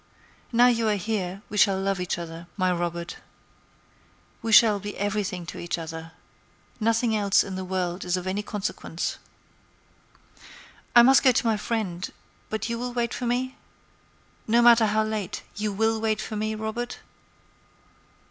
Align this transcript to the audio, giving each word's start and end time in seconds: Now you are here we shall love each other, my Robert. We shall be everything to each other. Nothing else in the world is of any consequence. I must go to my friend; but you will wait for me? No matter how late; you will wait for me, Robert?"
Now 0.51 0.65
you 0.65 0.87
are 0.89 0.95
here 0.95 1.43
we 1.47 1.57
shall 1.59 1.79
love 1.79 1.99
each 1.99 2.17
other, 2.17 2.47
my 2.57 2.71
Robert. 2.71 3.17
We 4.41 4.51
shall 4.51 4.79
be 4.79 4.97
everything 4.97 5.45
to 5.45 5.59
each 5.59 5.77
other. 5.77 6.13
Nothing 6.79 7.15
else 7.15 7.43
in 7.43 7.55
the 7.55 7.63
world 7.63 8.03
is 8.03 8.17
of 8.17 8.25
any 8.25 8.41
consequence. 8.41 9.19
I 10.95 11.03
must 11.03 11.21
go 11.21 11.31
to 11.31 11.45
my 11.45 11.55
friend; 11.55 12.09
but 12.49 12.67
you 12.67 12.79
will 12.79 12.93
wait 12.93 13.13
for 13.13 13.27
me? 13.27 13.57
No 14.47 14.63
matter 14.63 14.87
how 14.87 15.03
late; 15.03 15.43
you 15.55 15.71
will 15.71 16.01
wait 16.01 16.19
for 16.19 16.35
me, 16.35 16.55
Robert?" 16.55 16.97